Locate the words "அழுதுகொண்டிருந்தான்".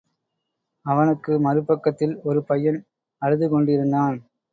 3.21-4.17